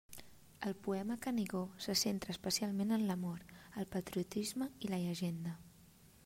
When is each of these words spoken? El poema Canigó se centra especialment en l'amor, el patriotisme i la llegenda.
El 0.69 0.75
poema 0.85 1.17
Canigó 1.25 1.65
se 1.85 1.95
centra 2.03 2.35
especialment 2.35 2.95
en 2.97 3.05
l'amor, 3.11 3.45
el 3.83 3.89
patriotisme 3.97 4.71
i 4.87 4.93
la 4.95 5.01
llegenda. 5.05 5.55